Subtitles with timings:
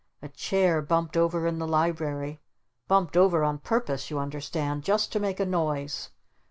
[0.23, 2.41] A chair bumped over in the Library!
[2.87, 4.83] Bumped over on purpose you understand!
[4.83, 6.09] Just to make a noise!